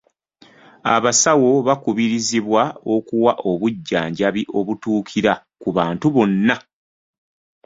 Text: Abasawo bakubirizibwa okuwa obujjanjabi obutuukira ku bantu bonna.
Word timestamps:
Abasawo 0.95 1.49
bakubirizibwa 1.67 2.63
okuwa 2.95 3.31
obujjanjabi 3.51 4.43
obutuukira 4.59 5.33
ku 5.61 5.69
bantu 5.77 6.05
bonna. 6.15 6.55